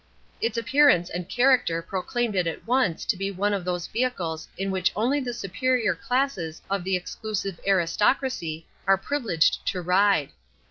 [0.41, 4.71] Its appearance and character proclaimed it at once to be one of those vehicles in
[4.71, 10.31] which only the superior classes of the exclusive aristocracy are privileged to ride.